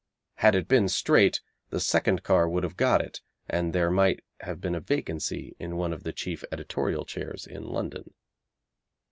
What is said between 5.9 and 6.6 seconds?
of the chief